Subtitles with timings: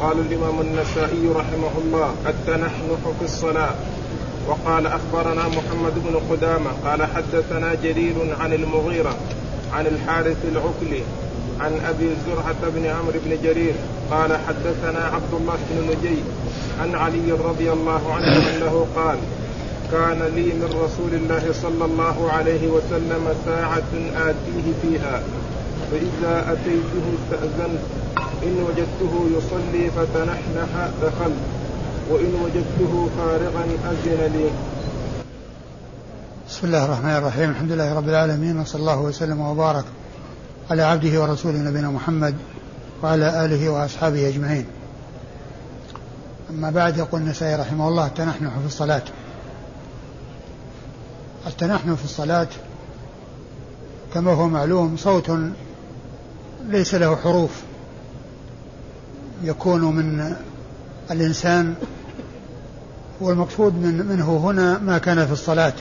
[0.00, 3.74] قال الإمام النسائي رحمه الله التنحنح في الصلاة.
[4.48, 6.70] وقال أخبرنا محمد بن قدامة.
[6.84, 9.16] قال حدثنا جرير عن المغيرة
[9.72, 11.02] عن الحارث العكلي
[11.60, 13.74] عن أبي زرعة بن عمرو بن جرير.
[14.10, 16.18] قال حدثنا عبد الله بن نجي
[16.80, 19.18] عن علي رضي الله عنه أنه قال
[19.92, 25.22] كان لي من رسول الله صلى الله عليه وسلم ساعة آتيه فيها
[25.90, 27.99] فإذا أتيته استأذنت.
[28.42, 31.40] إن وجدته يصلي فتنحنح دخلت
[32.10, 34.50] وإن وجدته فارغا أذن لي.
[36.48, 37.50] بسم الله الرحمن الرحيم.
[37.50, 39.84] الحمد لله رب العالمين وصلى الله وسلم وبارك
[40.70, 42.34] على عبده ورسوله نبينا محمد
[43.02, 44.66] وعلى آله وأصحابه أجمعين.
[46.50, 49.02] أما بعد يقول النسائي رحمه الله التنحنح في الصلاة.
[51.46, 52.48] التنحنح في الصلاة
[54.14, 55.30] كما هو معلوم صوت
[56.68, 57.50] ليس له حروف.
[59.42, 60.34] يكون من
[61.10, 61.74] الإنسان
[63.20, 65.72] والمقصود من منه هنا ما كان في الصلاة.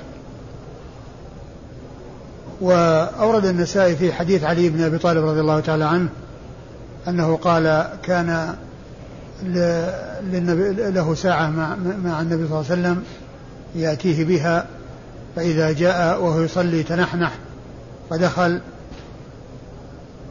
[2.61, 6.09] وأورد النسائي في حديث علي بن أبي طالب رضي الله تعالى عنه
[7.07, 8.55] أنه قال كان
[10.93, 13.03] له ساعة مع, مع النبي صلى الله عليه وسلم
[13.75, 14.65] يأتيه بها
[15.35, 17.31] فإذا جاء وهو يصلي تنحنح
[18.09, 18.61] فدخل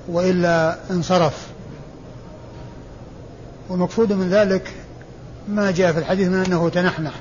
[0.09, 1.48] وإلا انصرف.
[3.69, 4.73] والمقصود من ذلك
[5.49, 7.13] ما جاء في الحديث من أنه تنحنح.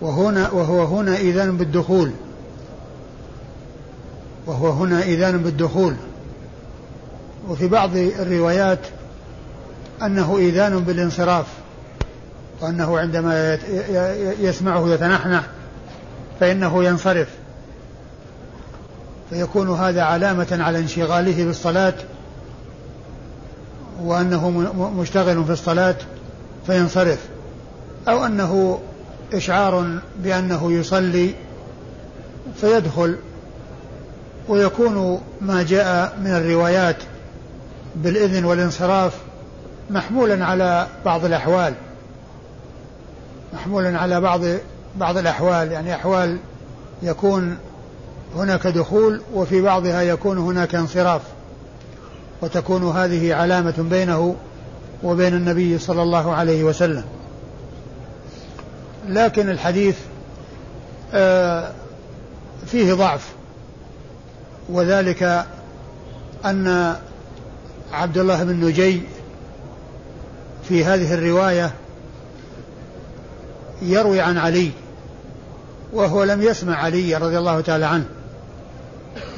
[0.00, 2.10] وهنا وهو هنا إذان بالدخول.
[4.46, 5.94] وهو هنا إذان بالدخول.
[7.48, 8.78] وفي بعض الروايات
[10.02, 11.46] أنه إذان بالانصراف.
[12.60, 13.58] وأنه عندما
[14.40, 15.44] يسمعه يتنحنح
[16.40, 17.28] فإنه ينصرف.
[19.30, 21.94] فيكون هذا علامة على انشغاله بالصلاة
[24.02, 24.50] وأنه
[24.96, 25.96] مشتغل في الصلاة
[26.66, 27.18] فينصرف
[28.08, 28.78] أو أنه
[29.34, 31.34] إشعار بأنه يصلي
[32.60, 33.16] فيدخل
[34.48, 36.96] ويكون ما جاء من الروايات
[37.96, 39.12] بالإذن والانصراف
[39.90, 41.74] محمولا على بعض الأحوال
[43.52, 44.40] محمولا على بعض
[44.96, 46.38] بعض الأحوال يعني أحوال
[47.02, 47.56] يكون
[48.36, 51.22] هناك دخول وفي بعضها يكون هناك انصراف.
[52.42, 54.36] وتكون هذه علامة بينه
[55.02, 57.04] وبين النبي صلى الله عليه وسلم.
[59.08, 59.96] لكن الحديث
[61.14, 61.72] آه،
[62.66, 63.32] فيه ضعف
[64.68, 65.46] وذلك
[66.44, 66.96] أن
[67.92, 69.02] عبد الله بن نجي
[70.68, 71.72] في هذه الرواية
[73.82, 74.70] يروي عن علي
[75.92, 78.04] وهو لم يسمع علي رضي الله تعالى عنه.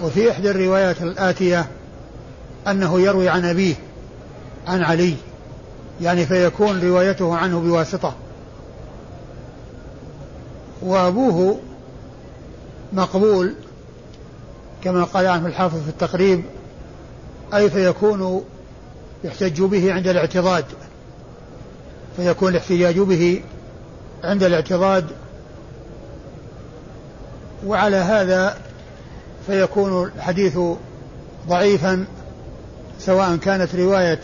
[0.02, 1.66] وفي إحدى الروايات الآتية
[2.68, 3.74] أنه يروي عن أبيه
[4.66, 5.14] عن علي
[6.00, 8.14] يعني فيكون روايته عنه بواسطة.
[10.82, 11.60] وأبوه
[12.92, 13.54] مقبول
[14.84, 16.44] كما قال عنه الحافظ في التقريب
[17.54, 18.44] أي فيكون
[19.24, 20.64] يحتج به عند الاعتضاد
[22.16, 23.42] فيكون الاحتجاج به
[24.24, 25.06] عند الاعتضاد.
[27.66, 28.56] وعلى هذا
[29.46, 30.58] فيكون الحديث
[31.48, 32.06] ضعيفا
[33.06, 34.20] سواء كانت رواية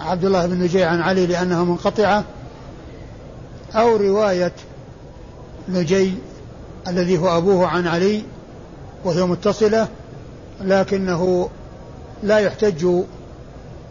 [0.00, 2.24] عبد الله بن نجيع عن علي لأنها منقطعة
[3.74, 4.52] أو رواية
[5.68, 6.14] نجي
[6.88, 8.22] الذي هو أبوه عن علي
[9.04, 9.88] وهي متصلة
[10.60, 11.48] لكنه
[12.22, 12.86] لا يحتج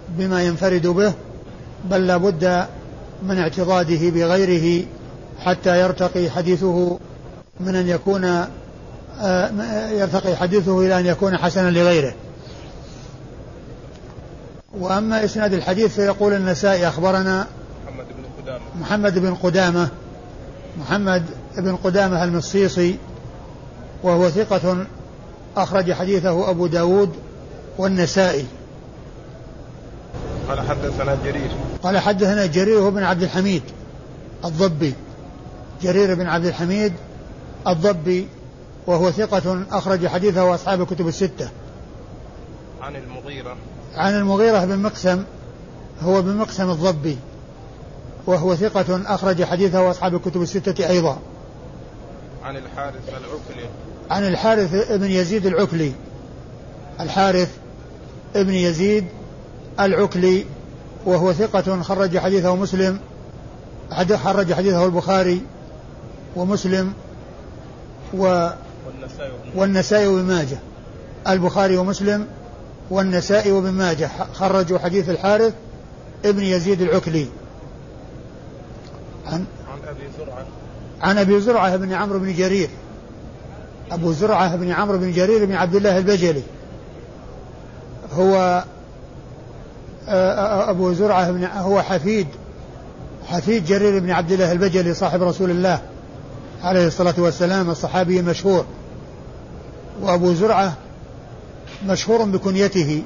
[0.10, 1.14] بما ينفرد به
[1.90, 2.66] بل لا بد
[3.24, 4.86] من اعتضاده بغيره
[5.40, 7.00] حتى يرتقي حديثه
[7.60, 8.46] من أن يكون
[9.22, 9.52] آه،
[9.92, 12.14] يرتقي حديثه إلى أن يكون حسنا لغيره.
[14.80, 17.48] وأما إسناد الحديث فيقول النسائي أخبرنا
[17.86, 18.62] محمد بن قدامة.
[18.82, 19.90] محمد بن قدامة.
[20.80, 21.26] محمد
[21.58, 22.98] بن قدامة المصيصي
[24.04, 24.86] وهو ثقة
[25.58, 27.10] أخرج حديثه أبو داود
[27.78, 28.46] والنسائي.
[30.50, 31.52] قال حدثنا جرير.
[31.84, 33.64] قال حدثنا جرير هو بن عبد الحميد
[34.46, 34.94] الضبي.
[35.82, 36.94] جرير بن عبد الحميد
[37.68, 38.28] الضبي
[38.88, 41.50] وهو ثقة أخرج حديثه أصحاب الكتب الستة.
[42.82, 43.56] عن المغيرة.
[43.96, 45.24] عن المغيرة بن مقسم
[46.02, 47.18] هو بن مقسم الضبي
[48.28, 51.20] وهو ثقة أخرج حديثه أصحاب الكتب الستة أيضا.
[52.44, 53.70] عن الحارث العكلي.
[54.10, 55.92] عن الحارث بن يزيد العكلي.
[57.00, 57.50] الحارث
[58.36, 59.06] ابن يزيد
[59.80, 60.46] العكلي
[61.06, 63.00] وهو ثقة خرج حديثه مسلم
[64.16, 65.42] خرج حديثه البخاري
[66.36, 66.94] ومسلم
[68.14, 68.50] و
[69.56, 70.58] والنسائي وابن ماجه.
[71.28, 72.28] البخاري ومسلم
[72.92, 74.10] والنسائي وابن ماجه.
[74.34, 75.54] خرجوا حديث الحارث
[76.26, 77.28] ابن يزيد العكلي.
[79.28, 80.46] عن عن أبي زرعة.
[81.02, 82.70] عن أبي زرعة بن عمرو بن جرير.
[83.92, 86.44] أبو زرعة بن عمرو بن جرير بن عبد الله البجلي.
[88.14, 88.64] هو
[90.70, 92.28] أبو زرعة بن هو حفيد
[93.28, 95.82] حفيد جرير بن عبد الله البجلي صاحب رسول الله
[96.64, 98.66] عليه الصلاة والسلام الصحابي المشهور.
[100.02, 100.74] وأبو زرعة
[101.88, 103.04] مشهور بكنيته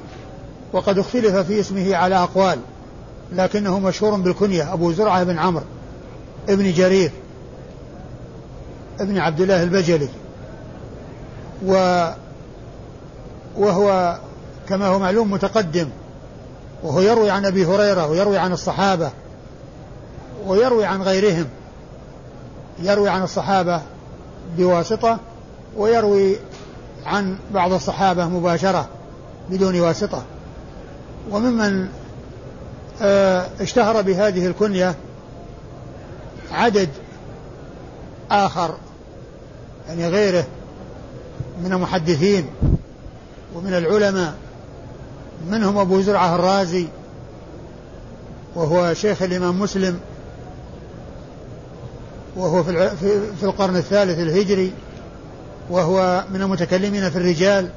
[0.72, 2.58] وقد اختلف في اسمه على أقوال
[3.32, 5.64] لكنه مشهور بالكنية أبو زرعة بن عمرو
[6.48, 7.10] ابن جرير
[9.00, 10.08] ابن عبد الله البجلي.
[11.66, 12.06] و
[13.56, 14.18] وهو
[14.68, 15.88] كما هو معلوم متقدم
[16.82, 19.10] وهو يروي عن أبي هريرة ويروي عن الصحابة
[20.46, 21.46] ويروي عن غيرهم
[22.82, 23.82] يروي عن الصحابة
[24.56, 25.18] بواسطة
[25.76, 26.36] ويروي
[27.06, 28.88] عن بعض الصحابة مباشرة
[29.50, 30.22] بدون واسطة.
[31.30, 31.88] وممن
[33.02, 34.94] آه، اشتهر بهذه الكنية
[36.52, 36.88] عدد
[38.30, 38.74] آخر
[39.88, 40.44] يعني غيره
[41.64, 42.46] من المحدثين
[43.54, 44.34] ومن العلماء
[45.50, 46.86] منهم أبو زرعة الرازي
[48.54, 50.00] وهو شيخ الإمام مسلم
[52.36, 52.90] وهو في
[53.40, 54.72] في القرن الثالث الهجري
[55.70, 57.68] وهو من المتكلمين في الرجال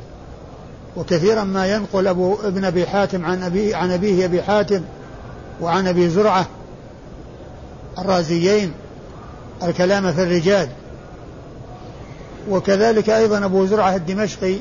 [0.98, 4.82] وكثيرا ما ينقل أبو ابن أبي حاتم عن أبي عن أبيه أبي حاتم
[5.62, 6.46] وعن أبي زرعة
[8.00, 8.74] الرازيين
[9.64, 10.70] الكلام في الرجال.
[12.50, 14.56] وكذلك أيضا أبو زرعة الدمشقي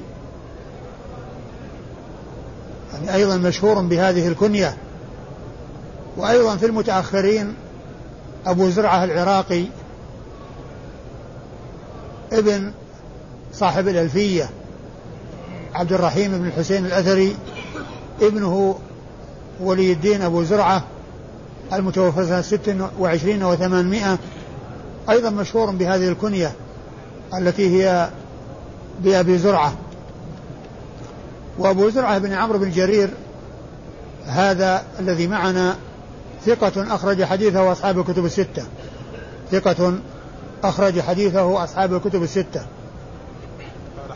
[2.95, 4.77] يعني أيضا مشهور بهذه الكنية.
[6.17, 7.55] وأيضا في المتأخرين
[8.47, 9.65] أبو زرعة العراقي
[12.33, 12.73] ابن
[13.59, 14.51] صاحب الألفية
[15.75, 17.37] عبد الرحيم بن الحسين الأثري
[18.23, 18.79] ابنه
[19.61, 20.85] ولي الدين أبو زرعة
[21.73, 24.19] المتوفى سنة ست وعشرين وثمانمائة
[25.11, 26.53] أيضا مشهور بهذه الكنية
[27.35, 28.11] التي هي
[29.01, 29.73] بأبي زرعة.
[31.59, 33.11] وأبو زرعة بن عمرو بن جرير
[34.27, 35.77] هذا الذي معنا
[36.47, 38.65] ثقة أخرج حديثه أصحاب الكتب الستة.
[39.53, 39.99] ثقة
[40.65, 42.67] أخرج حديثه أصحاب الكتب الستة.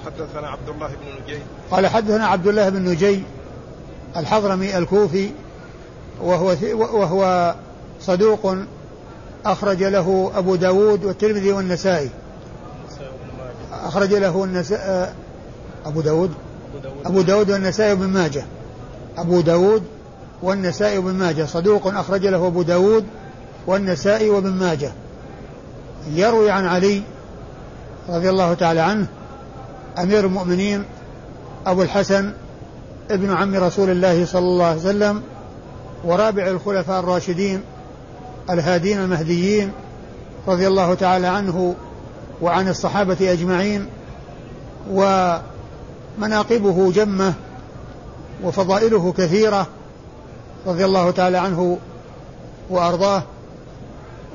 [0.06, 1.38] حدثنا عبد الله بن نجي.
[1.70, 3.22] قال حدثنا عبد الله بن نجي
[4.16, 5.30] الحضرمي الكوفي
[6.20, 7.54] وهو وهو
[8.00, 8.56] صدوق
[9.46, 12.10] أخرج له أبو داود والترمذي والنسائي.
[13.72, 15.14] أخرج له النساء
[15.86, 16.34] أبو داود
[17.06, 18.44] أبو داود والنسائي بن ماجه.
[19.18, 19.82] أبو داود
[20.42, 21.44] والنسائي بن ماجه.
[21.44, 23.04] صدوق أخرج له أبو داود
[23.66, 24.92] والنسائي وابن ماجه.
[26.10, 27.02] يروي عن علي
[28.08, 29.06] رضي الله تعالى عنه
[29.98, 30.84] أمير المؤمنين
[31.66, 32.32] أبو الحسن
[33.10, 35.22] ابن عم رسول الله صلى الله عليه وسلم
[36.04, 37.62] ورابع الخلفاء الراشدين
[38.50, 39.72] الهادين المهديين
[40.48, 41.74] رضي الله تعالى عنه
[42.42, 43.86] وعن الصحابة أجمعين
[44.90, 47.34] ومناقبه جمة
[48.44, 49.66] وفضائله كثيرة
[50.66, 51.78] رضي الله تعالى عنه
[52.70, 53.22] وأرضاه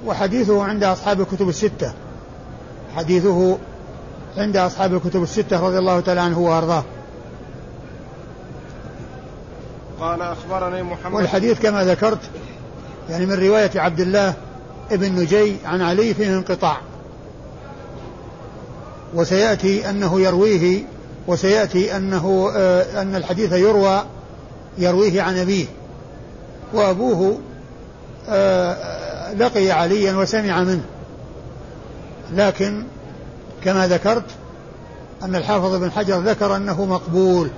[0.06, 1.94] وحديثه عند أصحاب الكتب الستة.
[2.96, 3.58] حديثه
[4.38, 6.84] عند أصحاب الكتب الستة رضي الله تعالى عنه وأرضاه.
[10.00, 11.14] قال أخبرني محمد.
[11.14, 12.20] والحديث كما ذكرت
[13.10, 14.34] يعني من رواية عبد الله
[14.92, 16.78] ابن نجي عن علي فيه انقطاع.
[19.14, 20.84] وسيأتي أنه يرويه
[21.28, 24.04] وسيأتي أنه آه أن الحديث يروى
[24.78, 25.66] يرويه عن أبيه.
[26.74, 27.40] وأبوه
[28.30, 30.84] آه لقي عليا وسمع منه.
[32.34, 32.84] لكن
[33.64, 34.26] كما ذكرت
[35.24, 37.50] أن الحافظ بن حجر ذكر أنه مقبول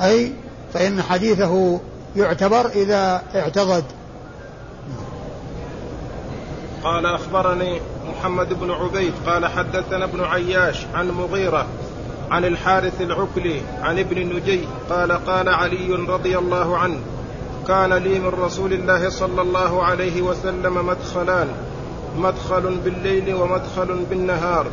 [0.00, 0.32] أي
[0.74, 1.80] فإن حديثه
[2.16, 3.84] يعتبر إذا اعتضد.
[6.84, 7.80] قال أخبرني
[8.10, 11.66] محمد بن عبيد قال حدثنا ابن عياش عن مغيرة
[12.30, 16.98] عن الحارث العكلي عن ابن نجي قال قال علي رضي الله عنه
[17.68, 21.48] كان لي من رسول الله صلى الله عليه وسلم مدخلان
[22.16, 24.66] مدخل بالليل ومدخل بالنهار.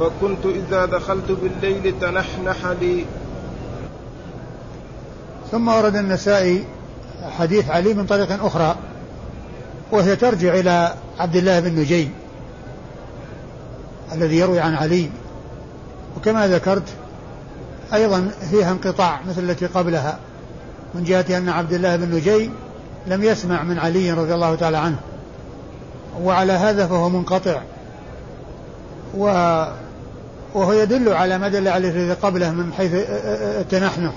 [0.00, 3.04] فكنت إذا دخلت بالليل تنحنح لي.
[5.50, 6.64] ثم ورد النسائي
[7.38, 8.76] حديث علي من طريق أخرى
[9.92, 12.08] وهي ترجع إلى عبد الله بن نجي
[14.12, 15.10] الذي يروي عن علي.
[16.16, 16.88] وكما ذكرت
[17.94, 20.18] أيضا فيها انقطاع مثل التي قبلها
[20.94, 22.50] من جهة أن عبد الله بن نجي
[23.06, 24.98] لم يسمع من علي رضي الله تعالى عنه.
[26.22, 27.62] وعلى هذا فهو منقطع.
[29.18, 29.24] و
[30.54, 32.90] وهو يدل على ما دل عليه الذي قبله من حيث
[33.60, 34.12] التنحنح.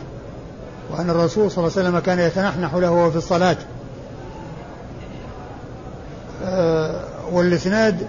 [0.92, 3.58] وأن الرسول صلى الله عليه وسلم كان يتنحنح له في الصلاة.
[7.32, 8.08] والإسناد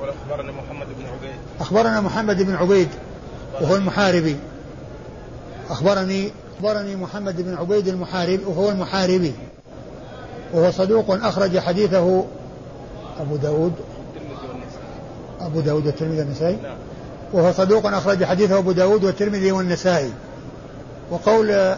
[0.00, 1.34] أخبرنا محمد بن عبيد.
[1.60, 2.88] أخبرنا محمد بن عبيد
[3.60, 4.36] وهو المحاربي.
[5.70, 9.34] أخبرني أخبرني محمد بن عبيد المحارب وهو المحاربي.
[10.52, 12.24] وهو صدوق أخرج حديثه
[13.20, 13.72] أبو داود.
[15.40, 16.56] أبو داود والترمذي والنسائي.
[16.62, 16.76] نعم
[17.32, 20.10] وهو صدوق أخرج حديثه أبو داود والترمذي والنسائي.
[21.10, 21.74] وقول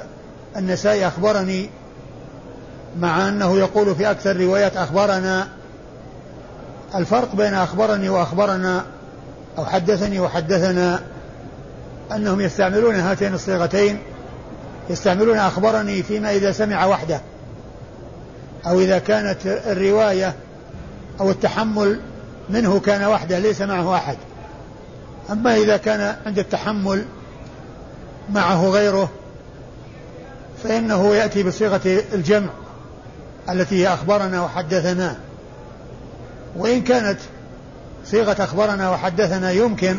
[0.56, 1.70] النسائي أخبرني
[3.00, 5.48] مع أنه يقول في أكثر روايات أخبرنا
[6.94, 8.84] الفرق بين أخبرني وأخبرنا
[9.58, 11.00] أو حدثني وحدثنا
[12.12, 13.98] أنهم يستعملون هاتين الصيغتين
[14.90, 17.20] يستعملون أخبرني فيما إذا سمع وحده
[18.66, 20.34] أو إذا كانت الرواية
[21.20, 22.00] أو التحمل
[22.50, 24.16] منه كان وحده ليس معه أحد.
[25.30, 27.04] أما إذا كان عند التحمل
[28.30, 29.10] معه غيره
[30.64, 31.80] فإنه يأتي بصيغة
[32.14, 32.50] الجمع
[33.50, 35.16] التي أخبرنا وحدثنا.
[36.56, 37.18] وإن كانت
[38.04, 39.96] صيغة أخبرنا وحدثنا يمكن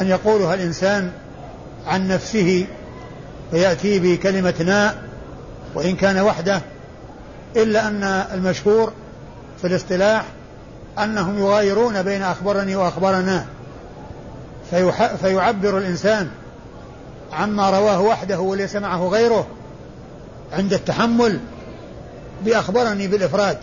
[0.00, 1.10] أن يقولها الإنسان
[1.86, 2.66] عن نفسه
[3.50, 4.94] فيأتي بكلمة نا
[5.74, 6.60] وإن كان وحده
[7.56, 8.92] إلا أن المشهور
[9.60, 10.24] في الاصطلاح
[10.98, 13.46] أنهم يغايرون بين أخبرني وأخبرنا.
[15.20, 16.28] فيعبر الإنسان
[17.32, 19.46] عما رواه وحده وليس معه غيره
[20.52, 21.40] عند التحمل
[22.44, 23.58] بأخبرني بالإفراد.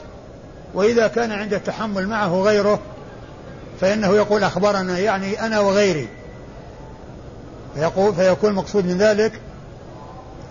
[0.73, 2.79] وإذا كان عند التحمل معه غيره
[3.81, 6.07] فإنه يقول أخبرنا يعني أنا وغيري.
[7.75, 9.41] فيقول فيكون المقصود من ذلك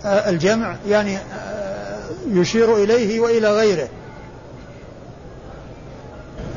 [0.05, 3.87] آه، الجمع يعني آه، يشير إليه وإلى غيره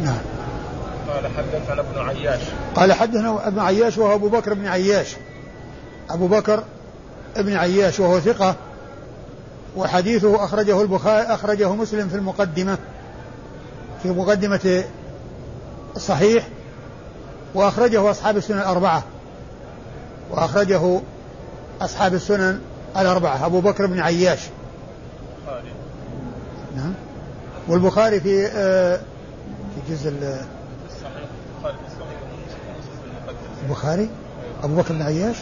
[0.04, 0.18] نعم
[1.08, 2.40] قال حدثنا ابن عياش.
[2.74, 5.16] قال حدثنا ابن عياش وهو أبو بكر بن عياش.
[6.10, 6.64] أبو بكر
[7.36, 8.56] ابن عياش وهو ثقة
[9.76, 12.78] وحديثه أخرجه البخاري أخرجه مسلم في المقدمة
[14.02, 14.84] في مقدمة
[15.96, 16.48] الصحيح
[17.54, 19.02] وأخرجه أصحاب السنن الأربعة.
[20.30, 21.00] وأخرجه
[21.80, 22.60] أصحاب السنن
[22.96, 24.40] الأربعة أبو بكر بن عياش.
[26.76, 26.94] نعم.
[27.68, 29.00] والبخاري في آه
[29.74, 30.12] في جزء
[33.64, 34.08] البخاري؟
[34.62, 35.36] أبو بكر بن عياش؟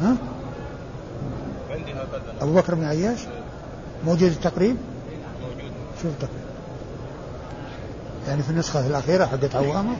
[0.00, 0.16] ها؟
[2.40, 3.18] أبو بكر بن عياش؟
[4.06, 4.76] موجود التقريب؟
[6.02, 6.48] شوف التقريب.
[8.28, 9.96] يعني في النسخة الأخيرة حقت عوامة؟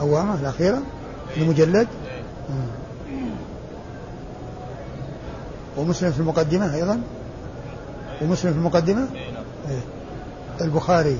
[0.00, 0.82] عوامة الأخيرة؟
[1.36, 1.88] المجلد؟
[5.76, 7.00] ومسلم في المقدمة أيضا؟
[8.22, 9.06] ومسلم في المقدمة؟
[9.70, 9.80] إيه.
[10.60, 11.18] البخاري.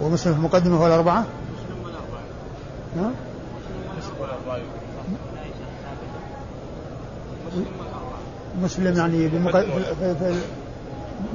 [0.00, 1.24] ومسلم في المقدمة هو الأربعة؟
[8.62, 9.30] مسلم يعني.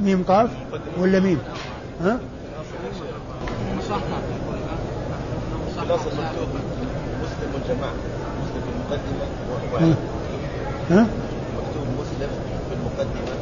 [0.04, 0.50] ميم قاف
[0.98, 1.40] ولا ميم
[2.02, 2.20] ها؟
[7.24, 7.94] مسلم والجماعة
[8.42, 9.26] مسلم في المقدمة
[10.90, 11.08] ها؟
[11.58, 12.30] مكتوب مسلم
[12.70, 13.36] في المقدمة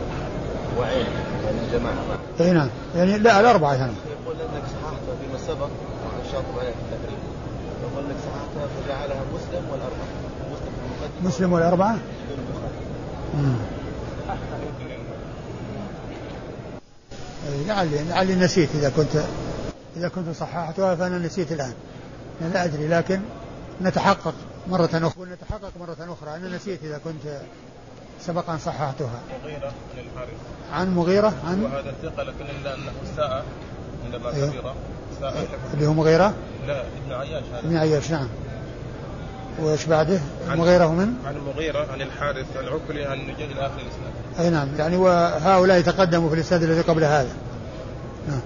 [0.79, 1.05] وعين
[1.45, 1.95] يعني الجماعة
[2.39, 3.93] اي نعم يعني لا الأربعة يعني
[4.23, 5.69] يقول أنك صححتها فيما سبق
[6.25, 7.19] الشاطب عليها في التقريب
[7.83, 10.07] يقول أنك صححتها فجعلها مسلم والأربعة.
[10.51, 11.29] مسلم المقدمة.
[11.29, 11.97] مسلم والأربعة؟
[17.67, 19.23] لعلي لعلي نسيت إذا كنت
[19.97, 21.73] إذا كنت صححتها فأنا نسيت الآن.
[22.41, 23.19] أنا لا أدري لكن
[23.81, 24.33] نتحقق
[24.67, 25.25] مرة أخرى.
[25.25, 26.35] نتحقق مرة أخرى.
[26.35, 27.41] أنا نسيت إذا كنت
[28.21, 29.19] سبق أن صححتها.
[29.43, 30.37] مغيرة عن الحارث.
[30.71, 33.45] عن مغيرة؟ عن؟ وهذا ثقة لكن إلا أنه ساء
[34.05, 34.51] عندما أيوه.
[34.51, 34.73] كبر
[35.21, 36.33] ساء اللي هو مغيرة؟
[36.67, 38.27] لا ابن عياش هذا ابن عياش نعم
[39.59, 40.19] وإيش بعده؟
[40.51, 44.39] المغيرة من؟ عن المغيرة عن الحارث العكلي عن نجي إلى آخر الإسناد.
[44.39, 47.31] أي نعم يعني وهؤلاء تقدموا في الإسناد الذي قبل هذا.
[48.27, 48.41] نعم.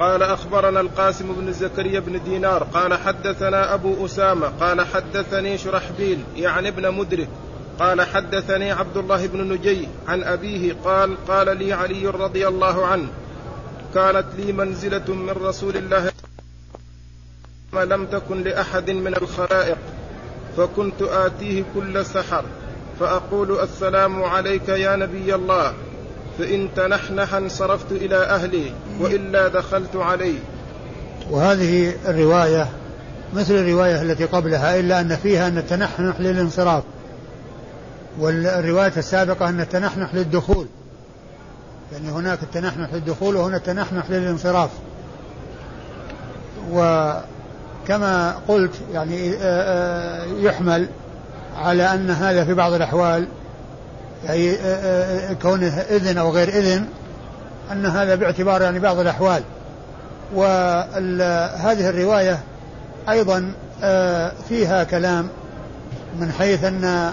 [0.00, 6.68] قال أخبرنا القاسم بن زكريا بن دينار قال حدثنا أبو أسامة قال حدثني شرحبيل يعني
[6.68, 7.28] ابن مدرك
[7.78, 13.08] قال حدثني عبد الله بن نجي عن أبيه قال قال لي علي رضي الله عنه
[13.94, 16.12] كانت لي منزلة من رسول الله
[17.72, 19.78] ما لم تكن لأحد من الخلائق
[20.56, 22.44] فكنت آتيه كل سحر
[23.00, 25.72] فأقول السلام عليك يا نبي الله
[26.38, 30.38] فإن تنحنح انصرفت إلى أهلي وإلا دخلت عليه
[31.30, 32.68] وهذه الرواية
[33.34, 36.82] مثل الرواية التي قبلها إلا أن فيها أن التنحنح للانصراف
[38.18, 40.66] والرواية السابقة أن التنحنح للدخول.
[41.92, 44.70] يعني هناك التنحنح للدخول وهنا التنحنح للانصراف.
[47.88, 50.88] وكما قلت يعني آه، آه، يحمل
[51.56, 53.28] على أن هذا في بعض الأحوال
[54.24, 54.56] يعني
[55.42, 56.86] كونه إذن أو غير إذن
[57.72, 59.42] أن هذا باعتبار يعني بعض الأحوال.
[60.34, 62.38] وهذه الرواية
[63.08, 63.52] أيضا
[63.82, 65.28] آه، فيها كلام
[66.20, 67.12] من حيث أن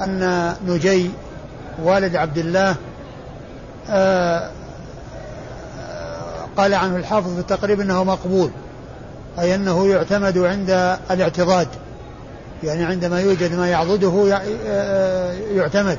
[0.00, 1.10] أن نجي
[1.82, 2.76] والد عبد الله
[3.90, 4.50] آه،
[6.56, 8.50] قال عنه الحافظ في التقريب إنه مقبول.
[9.38, 10.70] أي أنه يعتمد عند
[11.10, 11.68] الاعتضاد
[12.64, 15.98] يعني عندما يوجد ما يعضده آه، يعتمد.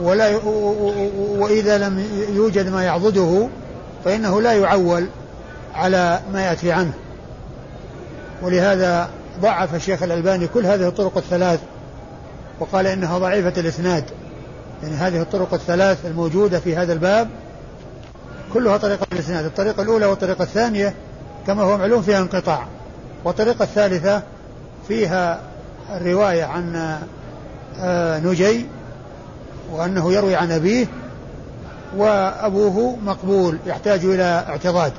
[0.00, 0.36] ولا
[1.38, 3.48] وإذا لم يوجد ما يعضده
[4.04, 5.06] فإنه لا يعول
[5.74, 6.92] على ما يأتي عنه.
[8.42, 9.08] ولهذا
[9.40, 11.60] ضعف الشيخ الألباني كل هذه الطرق الثلاث
[12.60, 14.04] وقال إنها ضعيفة الإسناد.
[14.82, 17.28] يعني هذه الطرق الثلاث الموجودة في هذا الباب
[18.56, 20.94] كلها طريقة الإسناد الطريقة الأولى والطريقة الثانية
[21.46, 22.66] كما هو معلوم فيها انقطاع.
[23.24, 24.22] والطريقة الثالثة
[24.88, 25.40] فيها
[25.90, 26.96] الرواية عن
[27.80, 28.66] آه، نجي
[29.72, 30.86] وأنه يروي عن أبيه
[31.96, 34.92] وأبوه مقبول يحتاج إلى اعتضاد.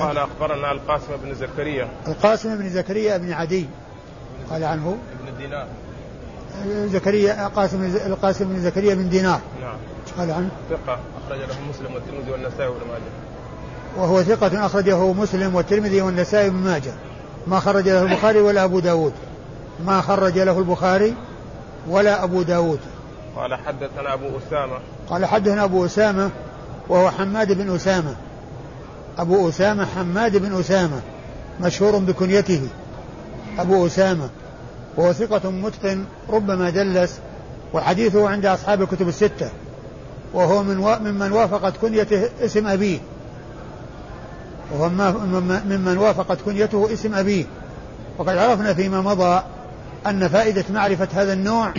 [0.00, 1.88] قال أخبرنا القاسم بن زكريا.
[2.08, 3.66] القاسم بن زكريا بن عدي.
[4.50, 4.98] قال عنه.
[5.20, 5.66] ابن دينار.
[6.86, 9.40] زكريا قاسم القاسم بن زكريا بن دينار.
[9.60, 9.76] نعم.
[10.18, 10.48] قال عنه.
[10.70, 13.10] ثقة أخرج له مسلم والترمذي والنسائي وابن ماجه.
[13.96, 16.92] وهو ثقة أخرجه مسلم والترمذي والنسائي وابن ماجه.
[17.46, 19.12] ما خرج له البخاري ولا أبو داود.
[19.86, 21.14] ما خرج له البخاري
[21.88, 22.78] ولا أبو داود.
[23.36, 24.78] قال حدثنا أبو أسامة.
[25.10, 26.30] قال حدثنا أبو أسامة
[26.88, 28.16] وهو حماد بن أسامة.
[29.18, 31.00] أبو أسامة حماد بن أسامة
[31.60, 32.68] مشهور بكنيته.
[33.58, 34.28] أبو أسامة
[34.96, 37.18] وهو ثقة متقن ربما دلس
[37.72, 39.50] وحديثه عند أصحاب الكتب الستة.
[40.34, 42.98] وهو من ممن وافقت كنيته اسم أبيه.
[44.72, 44.88] وهو
[45.68, 47.44] ممن وافقت كنيته اسم أبيه.
[48.18, 49.42] وقد عرفنا فيما مضى
[50.06, 51.72] أن فائدة معرفة هذا النوع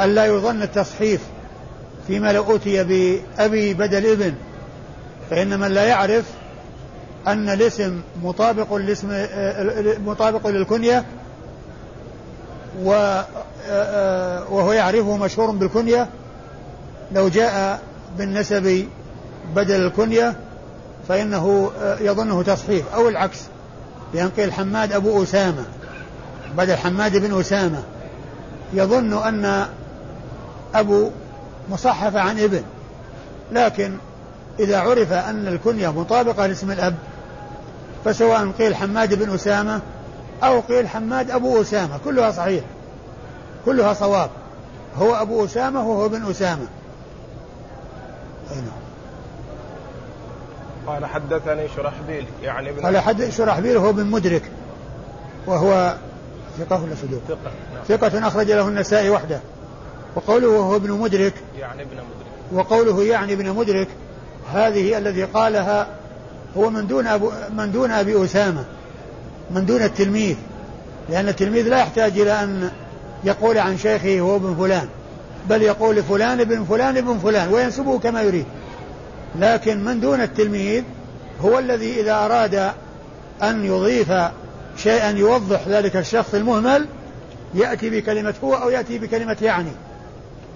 [0.00, 1.20] ألا يظن التصحيف
[2.06, 4.34] فيما لو أوتي بأبي بدل ابن.
[5.30, 6.24] فإن من لا يعرف
[7.26, 9.26] أن الاسم مطابق لاسم
[10.06, 11.04] مطابق للكنية
[12.82, 16.08] وهو يعرفه مشهور بالكنية
[17.14, 17.80] لو جاء
[18.18, 18.86] بالنسب
[19.54, 20.36] بدل الكنية
[21.08, 21.70] فإنه
[22.00, 23.38] يظنه تصحيح أو العكس
[24.12, 25.64] بأن قيل حماد أبو أسامة
[26.56, 27.82] بدل حماد بن أسامة
[28.72, 29.66] يظن أن
[30.74, 31.10] أبو
[31.70, 32.62] مصحف عن ابن
[33.52, 33.96] لكن
[34.58, 36.94] إذا عرف أن الكنية مطابقة لاسم الأب
[38.04, 39.80] فسواء قيل حماد بن أسامة
[40.42, 42.64] أو قيل حماد أبو أسامة كلها صحيح
[43.64, 44.30] كلها صواب
[44.98, 46.66] هو أبو أسامة وهو ابن أسامة.
[50.86, 54.42] قال حدثني شرحبيل يعني ابن قال حد شرحبيل هو بن مدرك
[55.46, 55.94] وهو
[56.58, 57.84] ثقة ولا صدوق؟ ثقة نعم.
[57.98, 59.40] ثقة أخرج له النسائي وحده.
[60.16, 62.30] وقوله وهو ابن مدرك يعني ابن مدرك.
[62.52, 63.88] وقوله يعني ابن مدرك
[64.52, 65.86] هذه الذي قالها
[66.56, 68.64] هو من دون أبو من دون أبي أسامة
[69.50, 70.36] من دون التلميذ
[71.08, 72.70] لأن التلميذ لا يحتاج إلى أن
[73.24, 74.88] يقول عن شيخه هو ابن فلان.
[75.48, 78.44] بل يقول فلان ابن فلان ابن فلان وينسبه كما يريد.
[79.38, 80.82] لكن من دون التلميذ
[81.40, 82.72] هو الذي إذا أراد
[83.42, 84.12] أن يضيف
[84.76, 86.86] شيئا يوضح ذلك الشخص المهمل
[87.54, 89.70] يأتي بكلمة هو أو يأتي بكلمة يعني.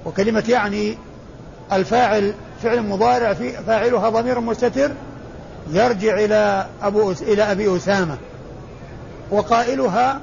[0.07, 0.99] وكلمة يعني
[1.73, 4.91] الفاعل فعل مضارع في فاعلها ضمير مستتر
[5.73, 8.17] يرجع إلى أبو إلى أبي أسامة.
[9.31, 10.21] وقائلها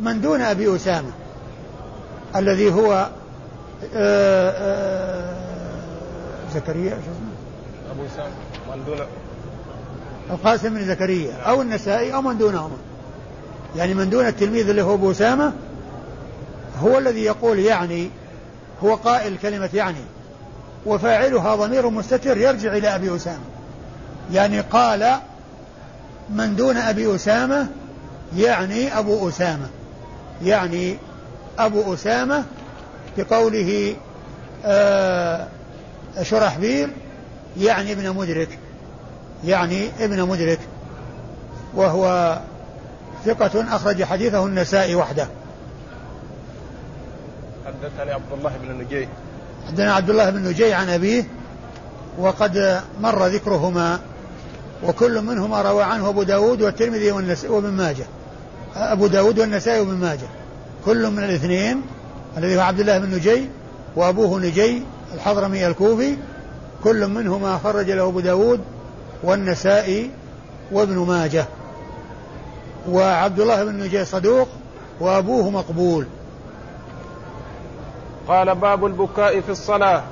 [0.00, 1.10] من دون أبي أسامة
[2.36, 3.08] الذي هو
[6.54, 7.34] زكريا شو اسمه؟
[7.90, 8.30] أبو أسامة
[8.76, 9.06] من دون
[10.30, 12.76] القاسم بن زكريا أو النسائي أو من دونهما.
[13.76, 15.52] يعني من دون التلميذ اللي هو أبو أسامة
[16.82, 18.10] هو الذي يقول يعني
[18.84, 20.04] هو قائل كلمة يعني
[20.86, 23.44] وفاعلها ضمير مستتر يرجع إلى أبي أسامة.
[24.32, 25.12] يعني قال
[26.30, 27.66] من دون أبي أسامة
[28.36, 29.68] يعني أبو أسامة.
[30.42, 30.96] يعني
[31.58, 32.44] أبو أسامة
[33.18, 33.96] بقوله
[34.64, 35.46] آه
[36.22, 36.90] شرحبيل
[37.60, 38.58] يعني ابن مدرك
[39.44, 40.58] يعني ابن مدرك
[41.74, 42.38] وهو
[43.24, 45.28] ثقة أخرج حديثه النسائي وحده.
[47.66, 49.08] حدثني عبد الله بن نجي.
[49.68, 51.24] حدثنا عبد الله بن نجي عن أبيه
[52.18, 54.00] وقد مر ذكرهما
[54.84, 58.04] وكل منهما روى عنه أبو داود والترمذي والنسائي وابن ماجه.
[58.76, 60.26] أبو داود والنسائي وابن ماجه.
[60.84, 61.82] كل من الاثنين
[62.38, 63.48] الذي هو عبد الله بن نجي
[63.96, 64.82] وأبوه نجي
[65.14, 66.16] الحضرمي الكوفي
[66.84, 68.60] كل منهما خرج له أبو داود
[69.22, 70.10] والنسائي
[70.72, 71.44] وابن ماجه.
[72.88, 74.48] وعبد الله بن نجي صدوق
[75.00, 76.06] وأبوه مقبول.
[78.28, 80.02] قال باب البكاء في الصلاة.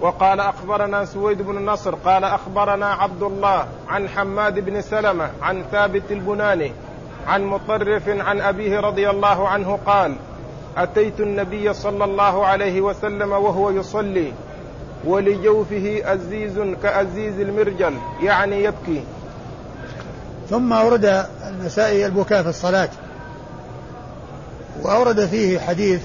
[0.00, 6.02] وقال أخبرنا سويد بن النصر قال أخبرنا عبد الله عن حماد بن سلمة عن ثابت
[6.10, 6.72] البناني
[7.26, 10.16] عن مطرف عن أبيه رضي الله عنه قال
[10.82, 14.32] آتيت النبي صلى الله عليه وسلم وهو يصلي
[15.04, 19.02] ولجوفه أزيز كأزيز المرجل يعني يبكي.
[20.50, 22.88] ثم أورد النسائي البكاء في الصلاة.
[24.82, 26.00] وأورد فيه حديث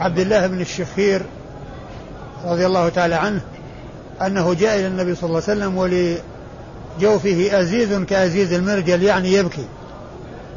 [0.00, 1.22] عبد الله بن الشخير
[2.44, 3.40] رضي الله تعالى عنه
[4.22, 9.64] أنه جاء إلى النبي صلى الله عليه وسلم ولجوفه أزيز كأزيز المرجل يعني يبكي.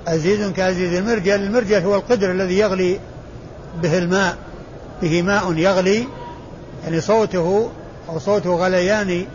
[0.07, 2.99] أزيز كأزيز المرجل المرجل هو القدر الذي يغلي
[3.81, 4.37] به الماء
[5.01, 6.07] به ماء يغلي
[6.83, 7.69] يعني صوته
[8.09, 9.25] أو صوت غليان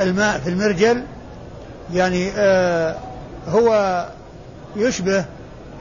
[0.00, 1.02] الماء في المرجل
[1.94, 2.96] يعني آه
[3.48, 4.06] هو
[4.76, 5.24] يشبه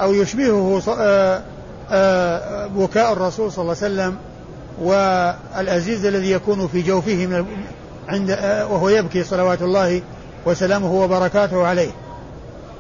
[0.01, 1.41] أو يشبهه آه
[1.91, 4.17] آه بكاء الرسول صلى الله عليه وسلم
[4.81, 7.45] والأزيز الذي يكون في جوفه من
[8.07, 10.01] عند آه وهو يبكي صلوات الله
[10.45, 11.91] وسلامه وبركاته عليه.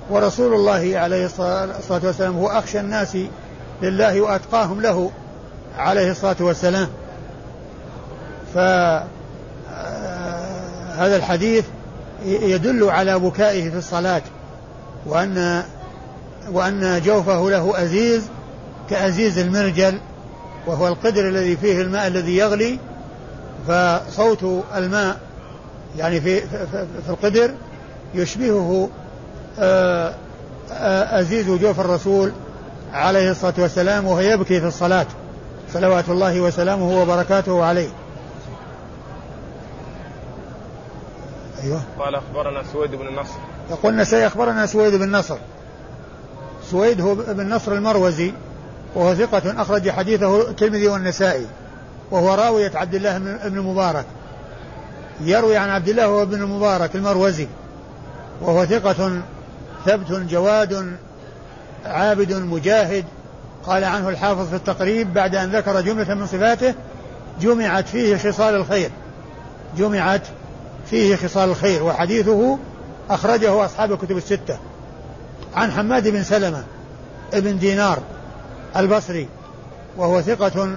[0.09, 3.17] ورسول الله عليه الصلاة والسلام هو أخشى الناس
[3.81, 5.11] لله وأتقاهم له
[5.77, 6.87] عليه الصلاة والسلام.
[8.53, 9.07] فهذا
[10.99, 11.65] آه، الحديث
[12.25, 14.21] يدل على بكائه في الصلاة
[15.05, 15.63] وأن
[16.51, 18.23] وأن جوفه له أزيز
[18.89, 19.99] كأزيز المرجل
[20.67, 22.79] وهو القدر الذي فيه الماء الذي يغلي
[23.67, 25.19] فصوت الماء
[25.97, 26.41] يعني في
[27.05, 27.51] في القدر
[28.15, 28.89] يشبهه
[29.59, 30.13] آه،
[30.71, 32.31] آه، أزيز جوف الرسول
[32.93, 35.07] عليه الصلاة والسلام وهو يبكي في الصلاة.
[35.73, 37.89] صلوات الله وسلامه وبركاته عليه.
[41.63, 41.81] أيوة.
[41.99, 43.37] قال أخبرنا سويد بن النصر
[43.69, 45.37] يقول النسائي أخبرنا سويد بن نصر.
[46.71, 48.33] سويد هو بن نصر المروزي
[48.95, 51.45] وهو ثقة أخرج حديثه الترمذي والنسائي
[52.11, 54.05] وهو راوية عبد الله بن المبارك
[55.21, 57.47] يروي عن عبد الله بن المبارك المروزي
[58.41, 59.21] وهو ثقة
[59.85, 60.95] ثبت جواد
[61.85, 63.05] عابد مجاهد
[63.65, 66.73] قال عنه الحافظ في التقريب بعد أن ذكر جملة من صفاته
[67.41, 68.89] جمعت فيه خصال الخير.
[69.77, 70.21] جمعت
[70.89, 72.57] فيه خصال الخير وحديثه
[73.09, 74.57] أخرجه أصحاب الكتب الستة.
[75.55, 76.63] عن حماد بن سلمة
[77.33, 77.99] ابن دينار
[78.77, 79.27] البصري
[79.97, 80.75] وهو ثقة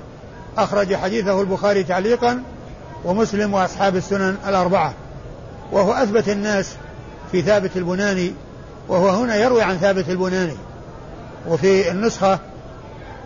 [0.58, 2.42] أخرج حديثه البخاري تعليقا
[3.04, 4.94] ومسلم وأصحاب السنن الأربعة.
[5.72, 6.74] وهو أثبت الناس
[7.32, 8.32] في ثابت البناني
[8.88, 10.56] وهو هنا يروي عن ثابت البناني.
[11.46, 12.38] وفي النسخة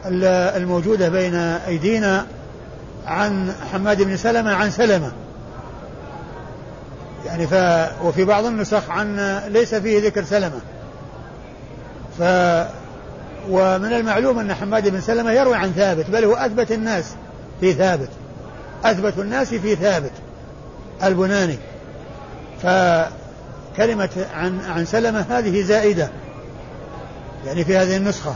[0.07, 2.27] الموجودة بين أيدينا
[3.07, 5.13] عن حماد بن سلمة عن سلمة.
[7.27, 7.55] يعني ف
[8.05, 10.61] وفي بعض النسخ عن ليس فيه ذكر سلمة.
[12.19, 12.23] ف
[13.51, 17.05] ومن المعلوم أن حماد بن سلمة يروي عن ثابت بل هو أثبت الناس
[17.61, 18.09] في ثابت.
[18.85, 20.13] أثبت الناس في ثابت
[21.05, 21.59] البناني.
[22.63, 26.09] فكلمة عن عن سلمة هذه زائدة.
[27.47, 28.35] يعني في هذه النسخة.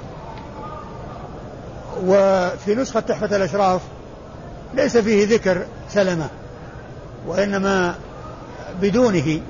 [2.04, 3.80] وفي نسخة تحفة الأشراف
[4.74, 6.28] ليس فيه ذكر سلمة
[7.26, 7.94] وإنما
[8.80, 9.40] بدونه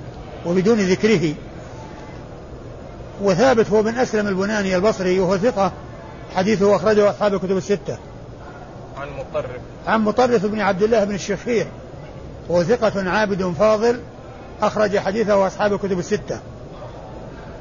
[0.46, 1.34] وبدون ذكره.
[3.22, 5.72] وثابت هو بن أسلم البناني البصري وهو ثقة
[6.34, 7.98] حديثه أخرجه أصحاب الكتب الستة.
[8.96, 9.50] عن مطرف.
[9.86, 11.66] عن مطرف بن عبد الله بن الشخير
[12.48, 14.00] وهو ثقة عابد فاضل
[14.62, 16.40] أخرج حديثه أصحاب الكتب الستة.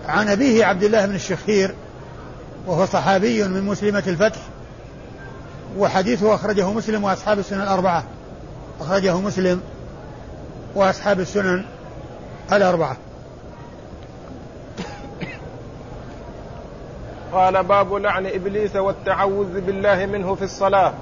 [0.07, 1.75] عن أبيه عبد الله بن الشخير
[2.67, 4.39] وهو صحابي من مسلمة الفتح
[5.77, 8.03] وحديثه أخرجه مسلم وأصحاب السنة الأربعة.
[8.81, 9.61] أخرجه مسلم
[10.75, 11.65] وأصحاب السنن
[12.53, 12.97] الأربعة.
[17.33, 20.93] قال باب لعن إبليس والتعوذ بالله منه في الصلاة.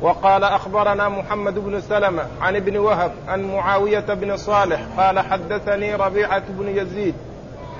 [0.00, 6.42] وقال أخبرنا محمد بن سلمة عن ابن وهب عن معاوية بن صالح قال حدثني ربيعة
[6.48, 7.14] بن يزيد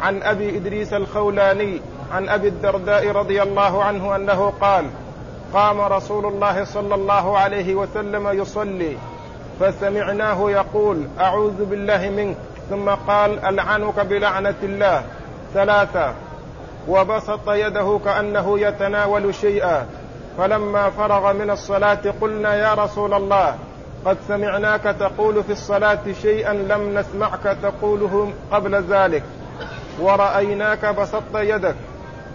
[0.02, 1.80] عن أبي إدريس الخولاني
[2.12, 4.84] عن أبي الدرداء رضي الله عنه أنه قال
[5.54, 8.96] قام رسول الله صلى الله عليه وسلم يصلي
[9.60, 12.36] فسمعناه يقول أعوذ بالله منك.
[12.70, 15.02] ثم قال ألعنك بلعنة الله.
[15.54, 16.14] ثلاثة
[16.88, 19.86] وبسط يده كأنه يتناول شيئا.
[20.38, 23.54] فلما فرغ من الصلاة قلنا يا رسول الله
[24.04, 29.22] قد سمعناك تقول في الصلاة شيئا لم نسمعك تقوله قبل ذلك.
[30.00, 31.76] ورأيناك بسطت يدك.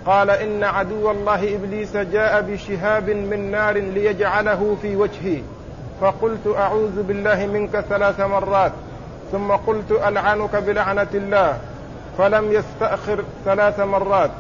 [0.06, 5.42] قال إن عدو الله إبليس جاء بشهاب من نار ليجعله في وجهي
[6.02, 8.72] فقلت أعوذ بالله منك ثلاث مرات.
[9.32, 11.58] ثم قلت ألعنك بلعنة الله.
[12.18, 14.32] فلم يستأخر ثلاث مرات.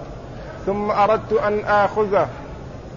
[0.65, 2.27] ثم أردت أن آخذه.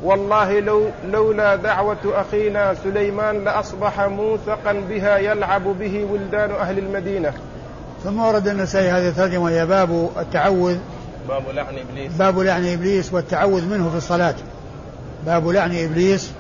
[0.03, 7.33] والله لو لولا دعوة أخينا سليمان لأصبح موثقا بها يلعب به ولدان أهل المدينة.
[8.05, 10.77] ثم ورد النسائي هذه الترجمة وهي باب التعوذ
[11.29, 12.13] باب لعن إبليس.
[12.13, 14.35] باب لعن إبليس والتعوذ منه في الصلاة.
[15.27, 16.31] باب لعن إبليس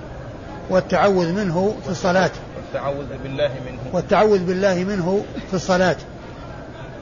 [0.70, 2.30] والتعوذ منه في الصلاة.
[2.56, 3.78] والتعوذ بالله منه.
[3.92, 5.96] والتعوذ بالله منه في الصلاة.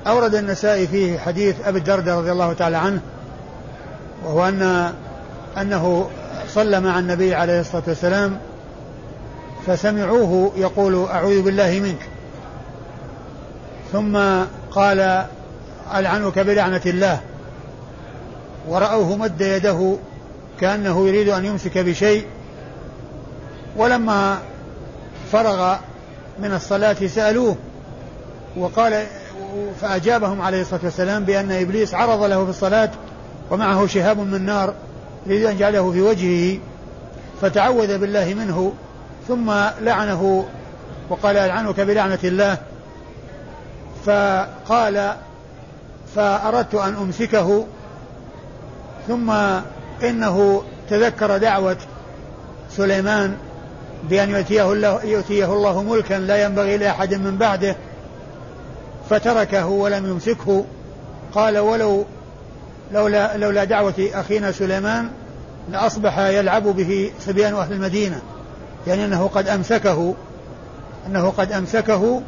[0.07, 3.01] أورد النسائي فيه حديث أبي الدرداء رضي الله تعالى عنه
[4.25, 4.93] وهو أن
[5.61, 6.11] أنه
[6.49, 8.39] صلى مع النبي عليه الصلاة والسلام
[9.67, 12.09] فسمعوه يقول أعوذ بالله منك.
[13.93, 14.19] ثم
[14.71, 15.25] قال
[15.95, 17.21] ألعنك بلعنة الله.
[18.69, 19.97] ورأوه مد يده
[20.61, 22.27] كأنه يريد أن يمسك بشيء
[23.77, 24.39] ولما
[25.33, 25.77] فرغ
[26.39, 27.57] من الصلاة سألوه
[28.57, 29.07] وقال
[29.81, 32.91] فأجابهم عليه الصلاة والسلام بأن إبليس عرض له في الصلاة
[33.51, 34.75] ومعه شهاب من نار
[35.27, 36.59] يريد أن يجعله في وجهه
[37.41, 38.73] فتعوذ بالله منه
[39.29, 39.51] ثم
[39.81, 40.45] لعنه
[41.11, 42.59] وقال ألعنك بلعنة الله؟
[44.07, 45.15] فقال
[46.17, 47.67] فأردت أن أمسكه
[49.09, 49.31] ثم
[50.03, 51.77] إنه تذكر دعوة
[52.71, 53.37] سليمان
[54.11, 57.77] بأن يؤتيه الله, يؤتيه الله ملكا لا ينبغي لأحد من بعده
[59.11, 60.65] فتركه ولم يمسكه.
[61.35, 62.05] قال ولو
[62.93, 65.11] لولا لولا دعوة أخينا سليمان
[65.71, 68.21] لأصبح يلعب به صبيان أهل المدينة.
[68.87, 70.15] يعني أنه قد أمسكه
[71.07, 72.23] أنه قد أمسكه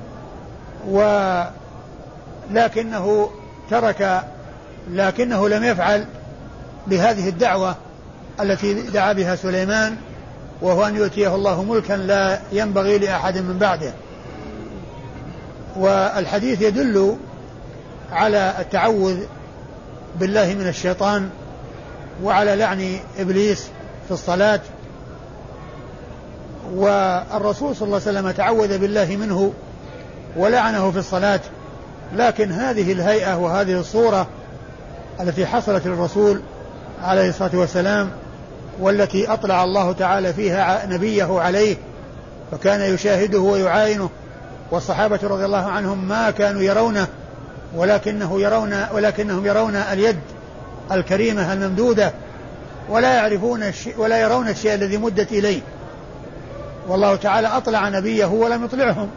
[2.50, 3.30] ولكنه
[3.70, 4.22] ترك
[4.90, 6.04] لكنه لم يفعل
[6.86, 7.76] بهذه الدعوة
[8.40, 9.96] التي دعا بها سليمان
[10.62, 13.92] وهو أن يؤتيه الله ملكا لا ينبغي لأحد من بعده.
[15.76, 17.16] والحديث يدل
[18.12, 19.16] على التعوذ
[20.20, 21.30] بالله من الشيطان
[22.22, 23.68] وعلى لعن إبليس
[24.06, 24.60] في الصلاة.
[26.74, 29.52] والرسول صلى الله عليه وسلم تعوذ بالله منه
[30.36, 31.40] ولعنه في الصلاة.
[32.12, 34.26] لكن هذه الهيئة وهذه الصورة
[35.20, 36.40] التي حصلت للرسول
[37.02, 38.10] عليه الصلاة والسلام
[38.80, 41.76] والتي أطلع الله تعالى فيها نبيه عليه
[42.52, 44.10] فكان يشاهده ويعاينه.
[44.70, 47.06] والصحابة رضي الله عنهم ما كانوا يرونه
[47.74, 50.18] ولكنه يرون ولكنهم يرون اليد
[50.92, 52.12] الكريمة الممدودة
[52.88, 55.60] ولا يعرفون ولا يرون الشيء الذي مدت إليه.
[56.88, 59.08] والله تعالى أطلع نبيه ولم يطلعهم.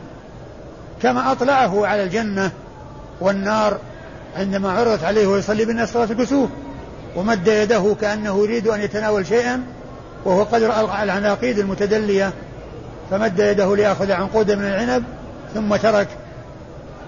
[1.01, 2.51] كما أطلعه على الجنة
[3.21, 3.77] والنار
[4.37, 6.49] عندما عرضت عليه ويصلي بالناس صلاة الكسوف.
[7.15, 9.63] ومد يده كأنه يريد أن يتناول شيئا
[10.25, 12.33] وهو قدر العناقيد المتدلية.
[13.11, 15.03] فمد يده ليأخذ عنقودا من العنب
[15.53, 16.07] ثم ترك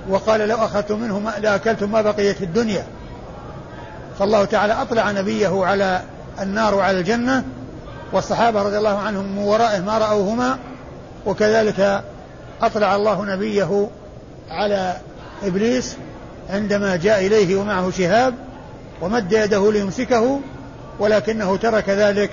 [0.09, 2.83] وقال لو أخذت منه ما لأكلتم ما بقيت الدنيا.
[4.19, 6.01] فالله تعالى أطلع نبيه على
[6.41, 7.43] النار وعلى الجنة
[8.13, 10.57] والصحابة رضي الله عنهم من ورائه ما رأوهما
[11.25, 12.03] وكذلك
[12.61, 13.89] أطلع الله نبيه
[14.49, 14.97] على
[15.43, 15.95] إبليس
[16.49, 18.33] عندما جاء إليه ومعه شهاب.
[19.01, 20.39] ومد يده ليمسكه
[20.99, 22.29] ولكنه ترك ذلك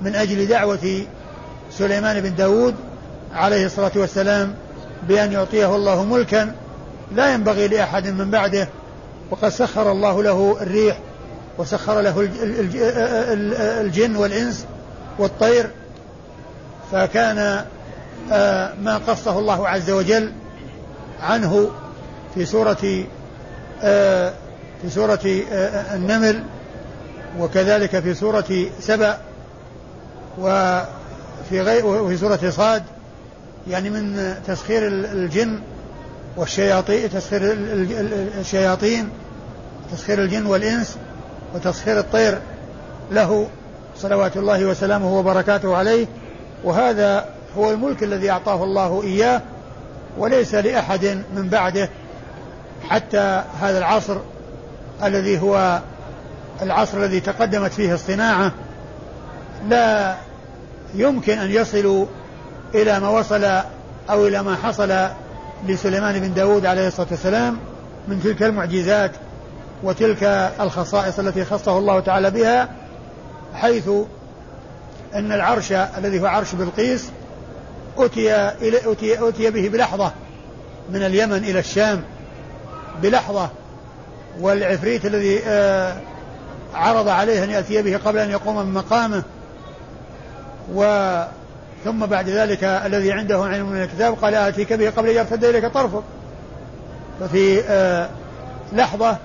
[0.00, 1.02] من أجل دعوة
[1.70, 2.74] سليمان بن داود
[3.34, 4.54] عليه الصلاة والسلام
[5.08, 6.54] بأن يعطيه الله ملكا
[7.14, 8.68] لا ينبغي لأحد من بعده
[9.30, 10.98] وقد سخر الله له الريح
[11.58, 12.28] وسخر له
[13.80, 14.66] الجن والإنس
[15.18, 15.70] والطير
[16.92, 17.64] فكان
[18.32, 20.32] آه، ما قصه الله عز وجل
[21.22, 21.70] عنه
[22.34, 23.04] في سورة
[23.82, 24.32] آه،
[24.84, 26.42] في سورة آه، النمل
[27.38, 29.18] وكذلك في سورة سبأ
[30.38, 32.82] وفي غير وفي سورة صاد
[33.70, 35.60] يعني من تسخير الجن
[36.36, 37.40] والشياطين تسخير
[38.40, 39.08] الشياطين
[39.92, 40.96] تسخير الجن والإنس
[41.54, 42.38] وتسخير الطير
[43.12, 43.48] له
[43.96, 46.06] صلوات الله وسلامه وبركاته عليه.
[46.64, 49.42] وهذا هو الملك الذي أعطاه الله إياه
[50.18, 51.04] وليس لأحد
[51.36, 51.88] من بعده
[52.88, 54.16] حتى هذا العصر
[55.02, 55.80] الذي هو
[56.62, 58.52] العصر الذي تقدمت فيه الصناعة
[59.68, 60.16] لا
[60.94, 62.06] يمكن أن يصلوا
[62.74, 63.44] إلى ما وصل
[64.10, 65.08] أو إلى ما حصل
[65.68, 67.58] لسليمان بن داود عليه الصلاة والسلام
[68.08, 69.10] من تلك المعجزات
[69.82, 70.22] وتلك
[70.60, 72.68] الخصائص التي خصه الله تعالى بها
[73.54, 73.88] حيث
[75.14, 77.10] أن العرش الذي هو عرش بلقيس
[77.98, 78.34] أتي,
[78.90, 80.12] أتي, أتي به بلحظة
[80.90, 82.02] من اليمن إلى الشام
[83.02, 83.50] بلحظة
[84.40, 85.96] والعفريت الذي آه،
[86.74, 89.22] عرض عليه أن يأتي به قبل أن يقوم من مقامه
[90.74, 90.84] و
[91.84, 95.66] ثم بعد ذلك الذي عنده علم من الكتاب قال آتيك به قبل أن يرتد إليك
[95.66, 96.02] طرفك.
[97.20, 98.08] ففي آه
[98.72, 99.16] لحظة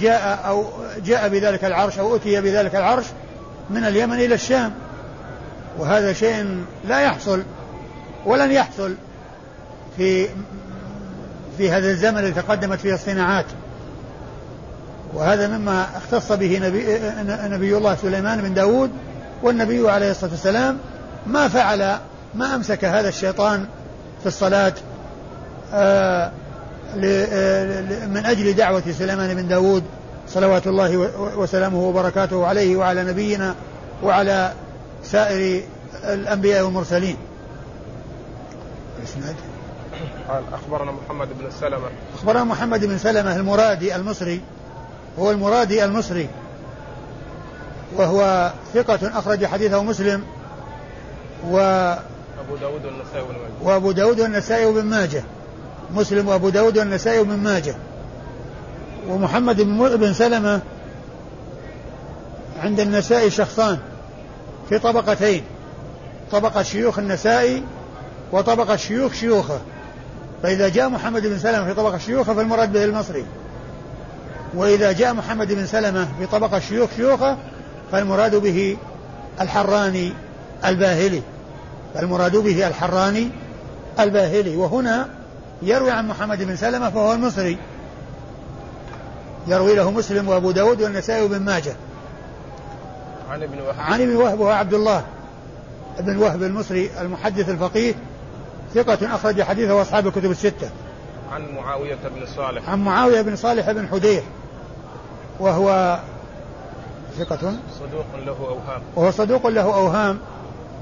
[0.00, 0.64] جاء أو
[1.04, 3.04] جاء بذلك العرش أو أتي بذلك العرش
[3.70, 4.72] من اليمن إلى الشام.
[5.78, 7.42] وهذا شيء لا يحصل
[8.26, 8.94] ولن يحصل
[9.96, 10.28] في
[11.58, 13.46] في هذا الزمن الذي تقدمت فيه الصناعات.
[15.14, 16.98] وهذا مما اختص به نبي,
[17.54, 18.90] نبي الله سليمان بن داود
[19.42, 20.78] والنبي عليه الصلاة والسلام
[21.26, 21.98] ما فعل
[22.34, 23.66] ما أمسك هذا الشيطان
[24.20, 24.72] في الصلاة
[25.74, 26.30] آه،
[27.04, 29.84] آه، من أجل دعوة سليمان بن داود
[30.28, 33.54] صلوات الله وسلامه وبركاته عليه وعلى نبينا
[34.02, 34.52] وعلى
[35.04, 35.62] سائر
[36.04, 37.16] الأنبياء والمرسلين.
[38.98, 39.34] الإسناد
[40.52, 41.88] أخبرنا محمد بن سلمة.
[42.14, 44.40] أخبرنا محمد بن سلمة المرادي المصري.
[45.18, 46.28] هو المرادي المصري
[47.96, 50.22] وهو ثقة أخرج حديثه مسلم.
[51.50, 51.58] و
[52.40, 53.62] أبو داود والنسائي وابن ماجه.
[53.62, 55.22] وأبو داود والنسائي وابن ماجه.
[55.94, 57.74] مسلم وأبو داود والنسائي وابن ماجه.
[59.08, 60.60] ومحمد بن سلمة
[62.62, 63.78] عند النسائي شخصان
[64.68, 65.44] في طبقتين.
[66.32, 67.62] طبقة شيوخ النسائي
[68.32, 69.60] وطبقة شيوخ شيوخه.
[70.42, 73.24] فإذا جاء محمد بن سلمة في طبقة شيوخه فالمراد به المصري.
[74.54, 77.36] وإذا جاء محمد بن سلمة في طبقة شيوخ شيوخه
[77.92, 78.76] فالمراد به
[79.40, 80.12] الحراني
[80.64, 81.22] الباهلي.
[81.94, 83.28] فالمراد به الحراني
[84.00, 84.56] الباهلي.
[84.56, 85.08] وهنا
[85.62, 87.58] يروي عن محمد بن سلمة فهو المصري.
[89.46, 91.76] يروي له مسلم وأبو داود والنسائي وابن ماجه.
[93.30, 93.74] عن ابن وهب.
[93.78, 95.04] عن ابن وهب وهو عبد الله.
[95.98, 97.94] ابن وهب المصري المحدث الفقيه
[98.74, 100.70] ثقة أخرج حديثه وأصحاب الكتب الستة.
[101.32, 102.70] عن معاوية بن صالح.
[102.70, 104.22] عن معاوية بن صالح بن حدير.
[105.40, 105.98] وهو
[107.18, 108.82] ثقة؟ صدوق له أوهام.
[108.96, 110.18] وهو صدوق له أوهام.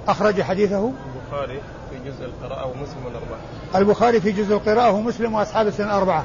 [0.09, 1.61] أخرج حديثه؟ البخاري
[1.91, 3.39] في جزء القراءة ومسلم الأربعة.
[3.75, 6.25] البخاري في جزء القراءة ومسلم وأصحاب السنة الأربعة.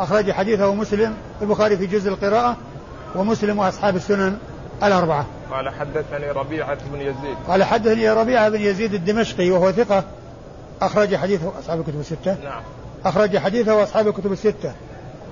[0.00, 1.14] أخرج حديثه مسلم.
[1.42, 2.56] البخاري في جزء القراءة
[3.16, 4.38] ومسلم وأصحاب السنن
[4.82, 5.26] الأربعة.
[5.50, 7.36] قال حدثني ربيعة بن يزيد.
[7.48, 10.04] قال حدثني ربيعة بن يزيد الدمشقي وهو ثقة.
[10.82, 12.36] أخرج حديثه أصحاب الكتب الستة.
[12.44, 12.62] نعم.
[13.04, 14.72] أخرج حديثه وأصحاب الكتب الستة.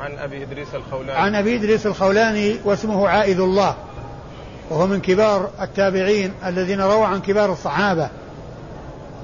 [0.00, 1.12] عن أبي إدريس الخولاني.
[1.12, 3.74] عن أبي إدريس الخولاني واسمه عائذ الله
[4.70, 8.08] وهو من كبار التابعين الذين رووا عن كبار الصحابة.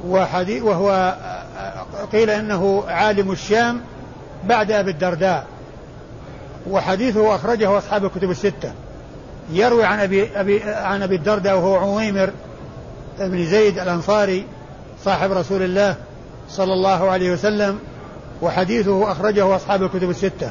[0.09, 1.17] وحديث وهو
[2.13, 3.81] قيل إنه عالم الشام
[4.45, 5.47] بعد أبي الدرداء.
[6.71, 8.73] وحديثه أخرجه أصحاب الكتب الستة.
[9.53, 12.31] يروي عن ابي ابي عن أبي الدرداء وهو عويمر
[13.19, 14.47] بن زيد الأنصاري
[15.05, 15.97] صاحب رسول الله
[16.49, 17.79] صلى الله عليه وسلم.
[18.43, 20.51] وحديثه أخرجه أصحاب الكتب الستة.